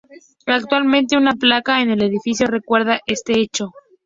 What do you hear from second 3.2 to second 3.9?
hecho.